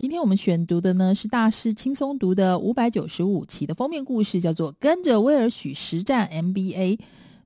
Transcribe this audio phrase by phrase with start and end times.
[0.00, 6.96] 今天我们选读的呢是大师轻松读的五百九十五期的封面故事，叫做《跟着威尔许实战 MBA》。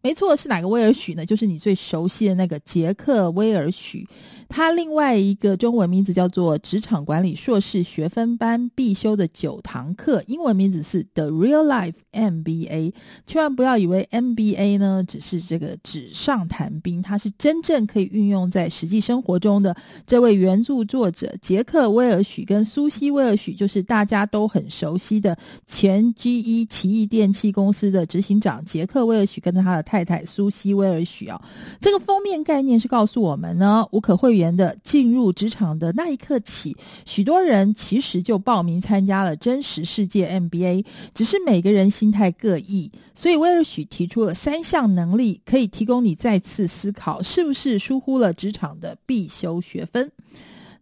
[0.03, 1.25] 没错，是哪个威尔许呢？
[1.25, 4.07] 就是你最熟悉的那个杰克威尔许。
[4.51, 12.93] 他另外一个中文名字叫做职场管理硕士学分班必修的九堂课，英文名字是 The Real Life MBA。
[13.27, 19.77] 千万不要以为 MBA 呢只是这个纸上谈兵，它是真正可以运用在实际生活中的。
[20.07, 25.37] 这位原著作者杰克威尔许跟苏西威尔许，就是大家都很熟悉的
[25.67, 31.43] 前 GE 奇异电器公司的执行长杰克威尔许跟他的太太苏西威尔许啊。
[31.81, 34.53] 这个封面概念是告诉我们呢，无可讳言。
[34.53, 40.85] 的进入职场的那一刻起，许多人其实就报名参加了真实世界 MBA，
[41.15, 42.91] 只是每个人心态各异。
[43.15, 50.11] 所以威尔许提出了三项能力，可以提供你再次思考，是不是疏忽了职场的必修学分。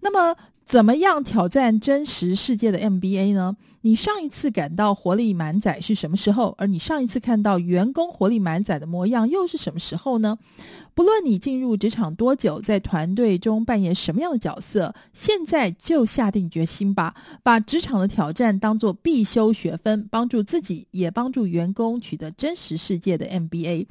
[0.00, 0.34] 那么，
[0.70, 3.56] 怎么样挑战真实世界的 MBA 呢？
[3.80, 6.54] 你上一次感到活力满载是什么时候？
[6.58, 10.38] 而你上一次看到员工活力满载的模样又是什么时候呢？
[10.94, 23.86] 不论你进入职场多久，在团队中扮演什么样的角色，现在就下定决心吧，把职场的挑战当作必修学分，帮助自己，也帮助员工取得真实世界的 MBA。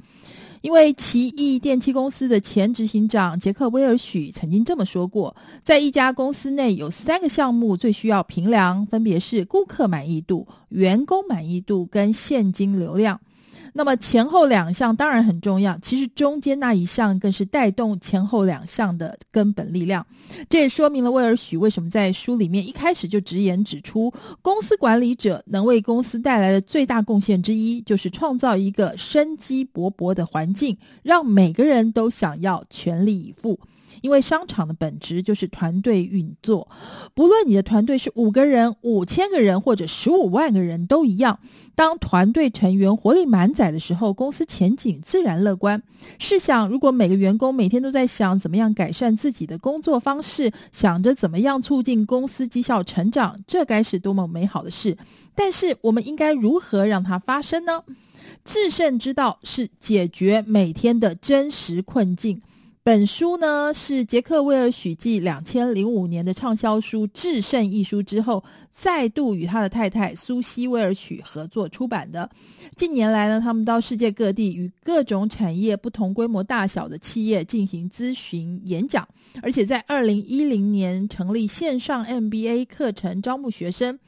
[0.62, 13.18] 因为奇异电器公司的前执行长杰克威尔许曾经这么说过，在一家公司内有三个项目最需要评量，分别是顾客满意度、员工满意度跟现金流量。
[13.72, 20.04] 那么前后两项当然很重要，其实中间那一项更是带动前后两项的根本力量。
[20.48, 33.58] 这也说明了威尔许为什么在书里面一开始就直言指出，公司管理者能为公司带来的最大贡献之一，就是创造一个生机勃勃的环境，让每个人都想要全力以赴。
[34.00, 36.68] 因为商场的本质就是团队运作，
[37.14, 41.38] 不论你的团队是五个人、五千个人或者十五万个人都一样。
[41.74, 45.82] 当团队成员活力满载的时候，公司前景自然乐观。
[46.18, 54.96] 试想，如果每个员工每天都在想怎么样改善自己的工作方式，想着怎么样促进公司绩效成长，这该是多么美好的事！
[55.34, 57.82] 但是，我们应该如何让它发生呢？
[58.44, 62.40] 制胜之道是解决每天的真实困境。
[62.82, 68.42] 本书呢是杰克威尔许继两千零五年的畅销书《制胜》一书之后，
[68.72, 72.30] 再度与他的太太苏西威尔许合作出版的。
[72.76, 79.06] 近年来呢，他们到世界各地与各种产业、不同规模大小的企业进行咨询演讲，
[79.42, 83.98] 而且在二零一零年成立线上 MBA 课程招募学生。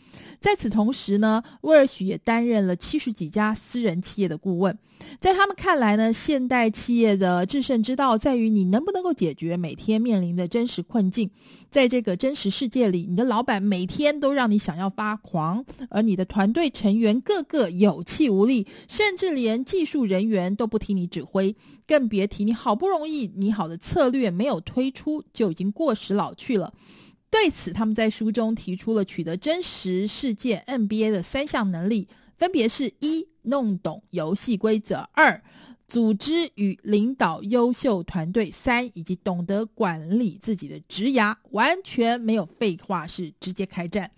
[0.41, 4.77] 在此同时呢，威尔许也担任了七十几家私人企业的顾问。
[5.19, 11.29] 在他们看来呢，现代企业的制胜之道在于你你能不能够解决每天面临的真实困境。
[11.69, 21.57] 在这个真实世界里，你的老板每天都让你想要发狂，而你的团队成员个个有气无力，甚至连技术人员都不听你指挥，
[21.89, 26.73] 更别提你好不容易拟好的策略没有推出就已经过时老去了。
[27.29, 32.07] 对此，他们在书中提出了取得真实世界 MBA 的三项能力，
[32.37, 35.43] 分别是：一、弄懂游戏规则；二、
[35.93, 41.37] 组织与领导优秀团队；三、以及懂得管理自己的职涯。
[41.51, 44.11] 完全没有废话，是直接开战。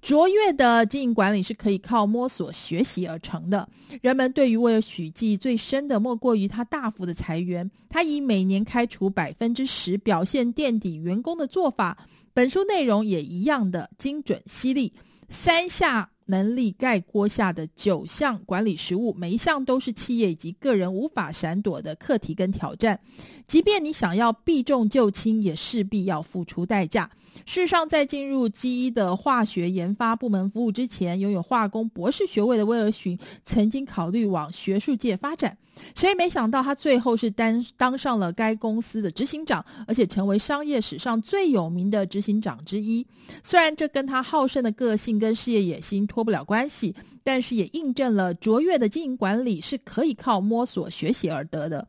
[0.00, 3.68] 卓越的经营管理是可以靠摸索学习而成的。
[4.00, 7.68] 人们对于威尔许记最深的，莫过于他大幅的裁员。
[7.88, 11.98] 他以每年开除百分之十表现垫底员工的做法。
[12.32, 14.92] 本书内容也一样的精准犀利，
[15.28, 23.00] 三下能力概括下的九项管理实务，每一项都是企业以及个人无法闪躲的课题跟挑战。
[23.46, 27.10] 即便你想要避重就轻，也势必要付出代价。
[27.46, 35.56] 事实上，在进入 GE 的化学研发部门服务之前，拥有化工博士学位的威尔逊曾经考虑往学术界发展。
[35.94, 43.06] 谁也没想到，他最后是当当上了该公司的执行长，而且成为商业史上最有名的执行长之一。
[43.44, 51.86] 虽然这跟他好胜的个性跟事业野心脱不了关系，但是也印证了卓越的经营管理是可以靠摸索学习而得的。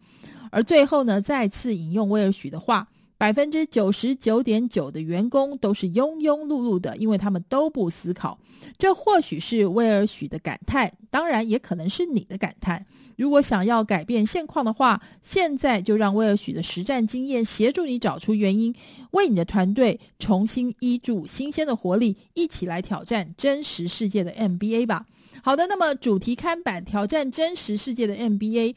[0.51, 2.87] 而最后呢，再次引用威尔许的话。
[3.19, 8.39] 百分之九十九点九的员工都是庸庸碌碌的，因为他们都不思考。
[8.77, 12.85] 这或许是威尔许的感叹，当然也可能是你的感叹。
[13.17, 18.73] 如果想要改变现况的话，现在就让威尔许的实战经验协助你找出原因，
[19.11, 25.05] 为你的团队重新依注新鲜的活力，一起来挑战真实世界的 MBA 吧。
[25.43, 28.75] 好的，那么主题看板挑战真实世界的 MBA。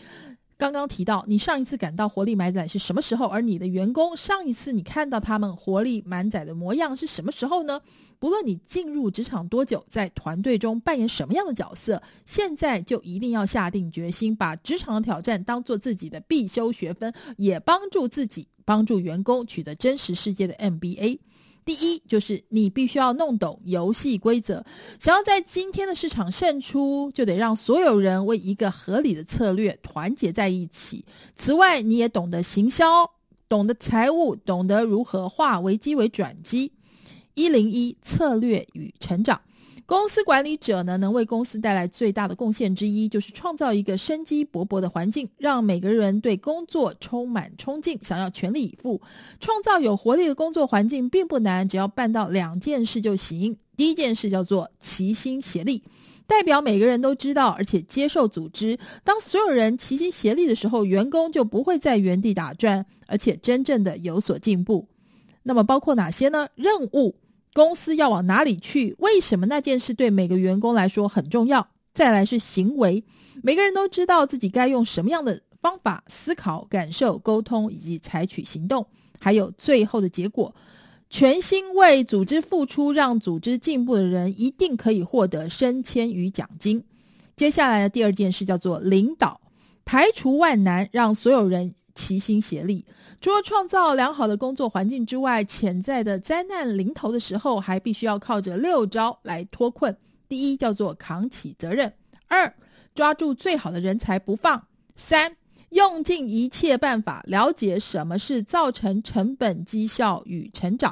[0.63, 3.27] 刚刚提到，你上一次感到活力满载是什么时候？
[3.27, 7.81] 而你的员工上一次你看到他们活力满载的模样是什么时候呢？
[8.21, 21.19] 不论你进入职场多久，在团队中扮演什么样的角色，现在就一定要下定决心，把职场的挑战当做自己的必修学分，也帮助自己、帮助员工取得真实世界的 MBA。
[21.65, 24.65] 第一，就是你必须要弄懂游戏规则。
[24.99, 31.05] 想要在今天的市场胜出，就得让所有人为一个合理的策略团结在一起。
[31.37, 33.09] 此外，你也懂得行销，
[33.49, 36.73] 懂得财务，懂得如何化危机为转机。
[37.35, 39.41] 一零一策略与成长。
[39.93, 49.03] 公司管理者呢，能为公司带来最大的贡献之一，就是创造一个生机勃勃的环境，让每个人对工作充满冲劲，想要全力以赴。
[49.39, 53.59] 创造有活力的工作环境并不难，只要办到两件事就行。
[53.77, 55.83] 第一件事叫做齐心协力，
[56.27, 58.79] 代表每个人都知道而且接受组织。
[59.05, 64.89] 当所有人齐心协力的时候，员工就不会在原地打转，而且真正的有所进步。
[65.43, 66.49] 那么包括哪些呢？
[66.55, 67.15] 任务。
[67.55, 68.95] 公司要往哪里去？
[68.99, 71.69] 为什么那件事对每个员工来说很重要？
[71.93, 73.05] 再来是行为，
[73.43, 78.87] 每个人都知道自己该用什么样的方法思考、感受、沟通以及采取行动。
[79.19, 80.55] 还有最后的结果，
[81.11, 86.83] 全心为组织付出，让组织进步的人一定可以获得升迁与奖金。
[87.37, 89.41] 接下来的第二件事叫做领导，
[89.85, 91.75] 排除万难，让所有人。
[91.95, 92.85] 齐心协力，
[93.21, 99.97] 除了创造良好的工作环境之外，潜在的灾难临头的时候，还必须要靠着六招来脱困。
[100.29, 101.91] 第一叫做扛起责任；
[102.29, 102.55] 二
[102.95, 104.59] 抓住最好的人才不放；
[104.97, 105.37] 三
[105.71, 110.91] 用尽一切办法了解什么是造成成本、绩效与成长；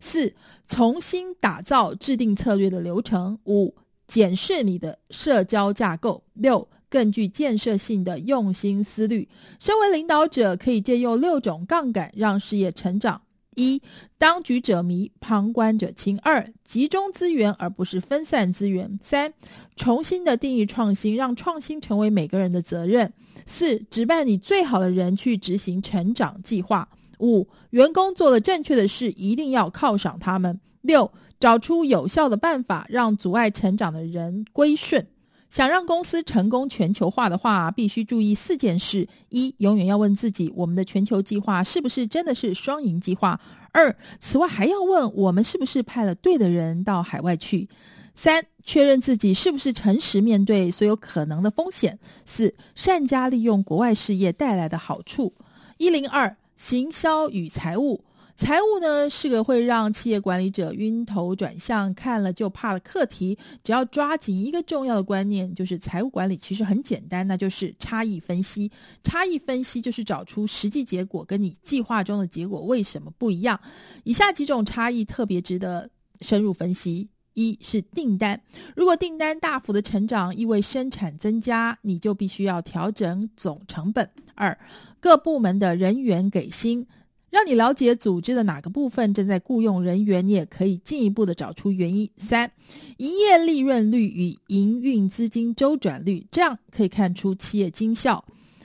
[0.00, 0.34] 四
[0.68, 3.74] 重新打造制定策略的流程；五
[4.06, 6.68] 检视你的社交架构；六。
[6.92, 9.26] 更具建设性的用心思虑。
[9.58, 13.22] 身为领导者，可以借用六种杠杆让事业成长：
[13.56, 13.80] 一、
[14.18, 19.32] 当局者迷，旁观者清；二、集中资源而不是分散资源；三、
[19.74, 23.08] 重新的定义创新，让创新成为每个人的责任；
[23.46, 26.86] 四、指派你最好的人去执行成长计划；
[27.20, 31.10] 五、员工做了正确的事，一定要犒赏他们；六、
[31.40, 35.06] 找出有效的办法，让阻碍成长的人归顺。
[35.52, 43.38] 想让公司成功全球化的话，必须注意四件事：一、永远要问自己，我们的全球计划是不是真的是双赢计划；
[43.70, 47.68] 二、此外还要问，我们是不是派了对的人到海外去；
[48.14, 55.34] 三、确认自己是不是诚实面对所有可能的风险；四、善加利用国外事业带来的好处。
[55.76, 58.02] 一零二，行销与财务。
[58.34, 63.38] 财务呢，是个会让企业管理者晕头转向、看了就怕的课题。
[63.62, 68.70] 只要抓紧一个重要的观念，就是财务管理其实很简单，那就是差异分析。
[69.04, 73.60] 差异分析就是找出实际结果跟你计划中的结果为什么不一样。
[74.02, 75.88] 以下几种差异特别值得
[76.20, 78.40] 深入分析：一是订单，
[78.74, 84.08] 如果订单大幅的成长意味生产增加，你就必须要调整总成本。
[84.34, 84.58] 二，
[84.98, 86.86] 各部门的人员给薪。
[87.32, 92.06] 让你了解组织的哪个部分正在雇佣人员，你也可以进一步的找出原因。
[92.18, 92.52] 三、
[92.98, 98.22] 营业利润率与营运资金周转率，这样可以看出企业经效。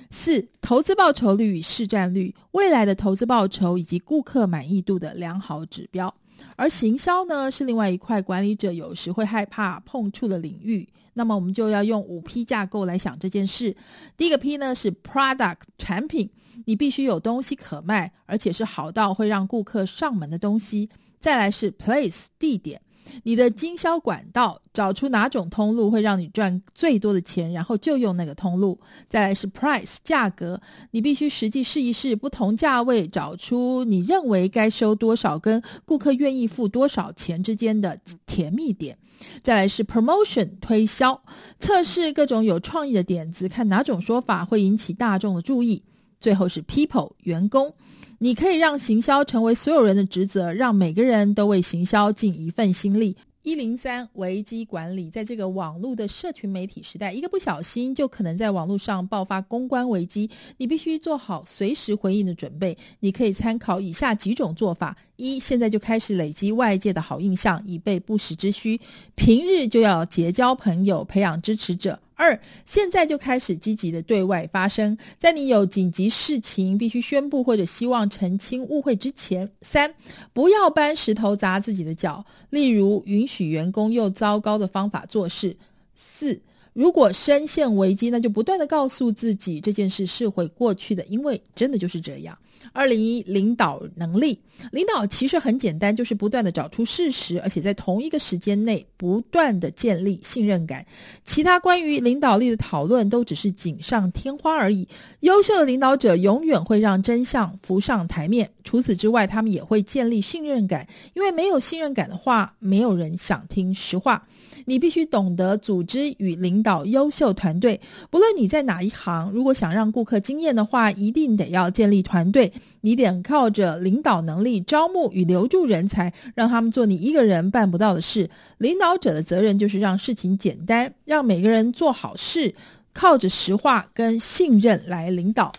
[0.10, 6.14] 四、投资报酬率与市占率，未来的投资报酬以及顾客满意度的良好指标。
[6.56, 10.88] 而行销呢，是另外一块管理者有时会害怕碰触的领域。
[11.14, 13.76] 那么我们就要用五 P 架构来想这件事。
[14.16, 16.30] 第一个 P 呢是 Product 产品，
[16.66, 20.90] 你必须有东西可卖，而且是好到会让顾客上门的东西。
[21.20, 22.80] 再来是 Place 地点。
[23.24, 28.80] 你的经销管道，找出哪种通路会让你赚最多的钱，然后就用那个通路。
[29.10, 30.60] 再来是 price 价格，
[30.92, 38.98] 你必须实际试一试不同价位，找出你认为该收多少，跟顾客愿意付多少钱之间的甜蜜点。
[39.42, 41.22] 再来是 promotion 推销，
[41.60, 45.82] 测试各种有创意的点子，看哪种说法会引起大众的注意。
[46.20, 47.74] 最后是 people 员工。
[48.20, 53.16] 你可以让行销成为所有人的职责，让每个人都为行销尽一份心力。
[53.44, 62.78] 一零三危机管理，在这个网络的社群媒体时代，一个不小心就可能在网络上爆发公关危机，你必须做好随时回应的准备。
[63.00, 68.80] 你可以参考以下几种做法：一，现在就开始累积外界的好印象，以备不时之需；
[69.16, 72.00] 平日就要结交朋友，培养支持者。
[72.16, 79.52] 二，现在就开始积极的对外发声，在你有紧急事情必须宣布或者希望澄清误会之前。
[79.62, 79.94] 三，
[80.34, 85.56] 不要搬石头砸自己的脚，例如允许员工用糟糕的方法做事。
[85.94, 86.40] 四，
[86.78, 92.38] 如果深陷危机，那就不断的告诉自己这件事是会过去的，因为真的就是这样。
[92.72, 94.38] 二零一领导能力，
[94.72, 100.86] 领导其实很简单，就是不断的找出事实，而且在同一个时间内不断的建立信任感。
[101.24, 104.88] 其他关于领导力的讨论都只是锦上添花而已。
[105.22, 108.52] 优秀的领导者永远会让真相浮上台面。
[108.64, 114.28] 除此之外，他们也会建立信任感，因为没有信任感的话，没有人想听实话。
[114.66, 122.52] 你必须懂得组织与领导优秀团队，不论你在哪一行，如果想让顾客惊艳的话，一定得要建立团队。
[122.82, 128.30] 你得靠着领导能力招募与留住人才，让他们做你一个人办不到的事。
[128.60, 132.56] 领导者的责任就是让事情简单，让每个人做好事，
[132.94, 135.52] 靠着实话跟信任来领导。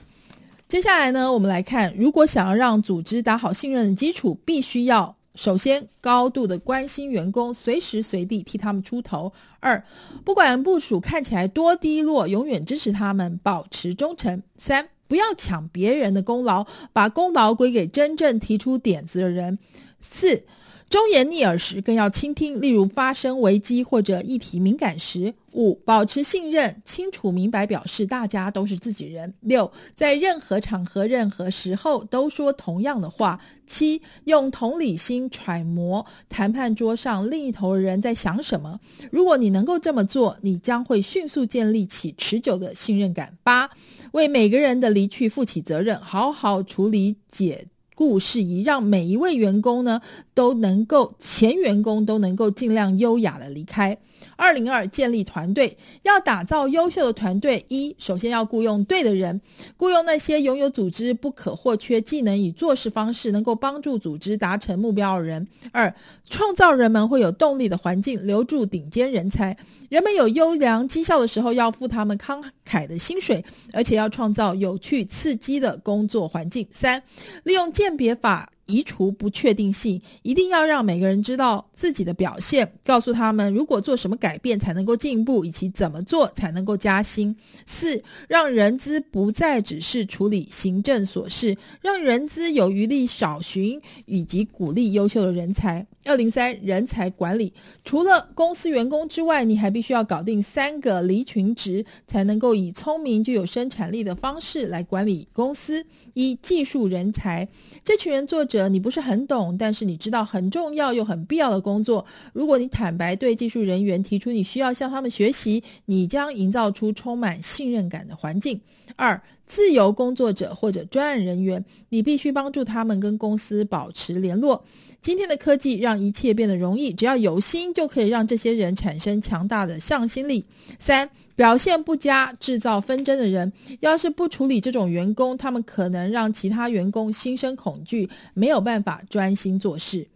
[0.68, 9.84] 接下来呢，我们来看，如果想要让组织打好信任的基础，必须要首先高度的关心员工，随时随地替他们出头；二，
[10.24, 14.88] 不管部署看起来多低落，永远支持他们，保持忠诚；三。
[15.06, 19.60] 不要抢别人的功劳，把功劳归给真正提出点子的人。
[20.00, 20.44] 四，
[20.90, 25.34] 忠言逆耳时更要倾听，例如发生危机或者议题敏感时。
[25.52, 29.34] 五，保持信任，清楚明白表示大家都是自己人。
[29.40, 33.38] 六，在任何场合、任何时候都说同样的话。
[33.66, 38.80] 七，用同理心揣摩谈判桌上另一头人在想什么。
[39.10, 43.36] 如果你能够这么做，你将会迅速建立起持久的信任感。
[43.42, 43.68] 八。
[44.12, 50.00] 为每个人的离去负起责任，好好处理解雇事宜，让每一位员工呢
[50.38, 53.98] 都能够，前员工都能够尽量优雅的离开。
[54.36, 59.40] 二零二建立团队，要打造优秀的团队，一首先要雇佣对的人，
[59.76, 65.44] 雇佣那些拥有组织不可或缺技能与做事方式，能够帮助组织达成目标的人。
[65.72, 65.92] 二，
[66.30, 69.56] 创造人们会有动力的环境，留住顶尖人才。
[69.88, 76.64] 人们有优良绩效的时候，要付他们慷慨的薪水，而且要创造有趣刺激的工作环境。
[76.70, 77.02] 三，
[77.42, 78.48] 利用鉴别法。
[78.68, 87.34] 移除不确定性，一定要让每个人知道自己的表现，告诉他们如果做什么改变才能够进步，以及怎么做才能够加薪。
[87.66, 95.86] 四，让人资不再只是处理行政琐事，让人资有余力找寻以及鼓励优秀的人才。
[96.04, 97.52] 二零三人才管理，
[97.84, 105.84] 除了公司员工之外，你还必须要搞定三个离群值，才能够以聪明、具有生产力的方式来管理公司。
[106.14, 107.46] 一、技术人才，
[107.84, 112.06] 这群人作者你不是很懂，但是你知道很重要又很必要的工作。
[112.32, 118.60] 如果你坦白对技术人员提出你需要向他们学习，你将营造出充满信任感的环境。
[118.96, 124.62] 二、自由工作者或者专案人员，你必须帮助他们跟公司保持联络。
[125.00, 130.44] 今天的科技让一切变得容易，只要有心就可以让这些人产生强大的向心力。
[130.78, 140.06] 三、表现不佳、制造纷争的人，要是不处理这种员工，他们可能让其他员工心生恐惧，没有办法专心做事。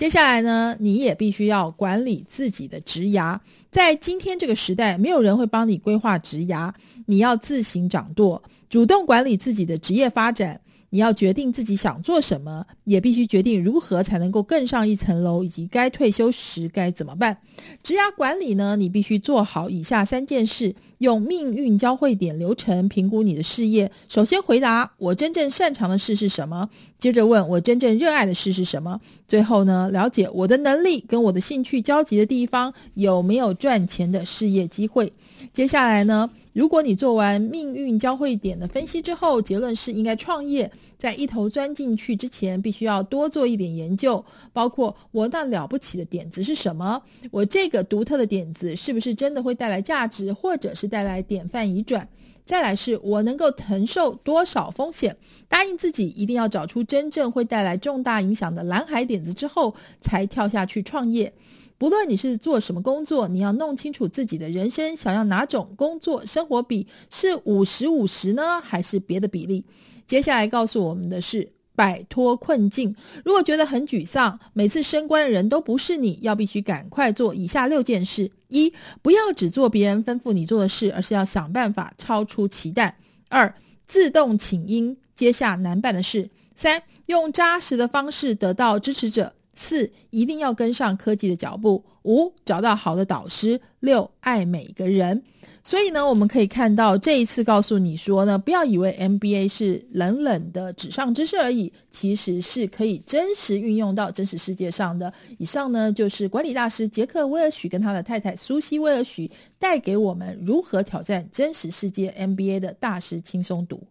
[0.00, 3.38] 接下来呢，你也必须要管理自己的职涯。
[3.70, 6.72] 在今天这个时代，没有人会帮你规划职涯，
[7.04, 10.58] 你要自行掌舵，主动管理自己的职业发展。
[10.90, 17.38] 你要决定自己想做什么，也必须决定如何才能够更上一层楼，以及该退休时该怎么办。
[17.82, 23.90] 职涯管理呢，你必须做好以下三件事：用命运交汇点流程评估你的事业。
[24.08, 26.68] 首先回答我真正擅长的事是什么，
[26.98, 35.12] 接着问我真正热爱的事是什么，最后呢，了解我的能力跟我的兴趣交集的地方有没有赚钱的事业机会。
[35.52, 52.08] 接下来呢，如果你做完命运交汇点的分析之后，结论是应该创业，在一头钻进去之前，必须要多做一点研究，包括我那了不起的点子是什么，我这个独特的点子是不是真的会带来价值，或者是带来典范移转？
[52.44, 55.16] 再来是我能够承受多少风险？
[55.48, 61.32] 答应自己一定要找出真正会带来重大影响的蓝海点子之后，才跳下去创业。
[61.78, 69.64] 不论你是做什么工作，你要弄清楚自己的人生想要哪种工作生活比，是五十五十呢，还是别的比例？
[70.10, 72.92] 接下来告诉我们的是摆脱困境。
[73.24, 82.96] 如果觉得很沮丧，每次升官的人都不是你，要必须赶快做以下六件事：一、不要只做别人吩咐你做的事，而是要想办法超出期待；
[83.28, 83.54] 二、
[83.86, 86.24] 自动请缨，接下难办的事；
[86.56, 89.32] 三、用扎实的方式得到支持者。
[89.60, 95.22] 四，一定要跟上科技的脚步；五，找到好的导师；六，爱每个人。
[95.62, 105.12] 所以呢，我们可以看到这一次告诉你说呢，不要以为 MBA 是冷冷的纸上知识而已，其实是可以真实运用到真实世界上的。
[105.36, 113.82] 以上呢，就是管理大师杰克·威尔许跟他的太太苏西·威尔许带给我们如何挑战真实世界 MBA 的大师轻松读。